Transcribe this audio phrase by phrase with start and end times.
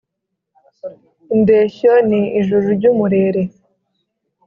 [1.35, 3.41] indeshyo ni ijuru ry’umurere,